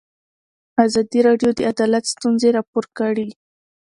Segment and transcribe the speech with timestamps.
[0.85, 3.29] ازادي راډیو د عدالت ستونزې راپور کړي.